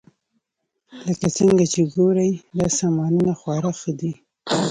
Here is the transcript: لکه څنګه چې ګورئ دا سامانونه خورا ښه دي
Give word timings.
لکه 1.07 1.27
څنګه 1.37 1.63
چې 1.73 1.81
ګورئ 1.95 2.31
دا 2.57 2.67
سامانونه 2.79 3.33
خورا 3.39 3.71
ښه 3.79 3.91
دي 3.99 4.11